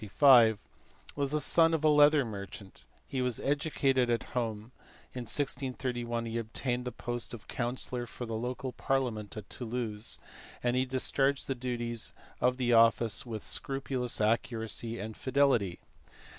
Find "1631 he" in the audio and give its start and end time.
5.29-6.39